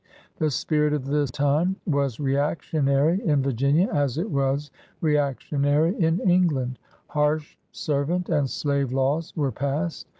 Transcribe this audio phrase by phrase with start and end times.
[0.37, 6.17] The spirit of the time was reactionary in Vir ginia as it was reactionary in
[6.27, 6.79] England.
[7.05, 10.07] Harsh servant and slave laws were passed.